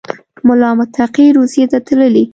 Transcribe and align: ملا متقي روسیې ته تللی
ملا 0.47 0.69
متقي 0.79 1.25
روسیې 1.37 1.65
ته 1.71 1.79
تللی 1.85 2.23